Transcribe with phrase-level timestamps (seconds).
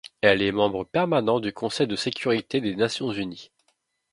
[0.21, 3.51] Elle est membre permanent du Conseil de sécurité des Nations unies.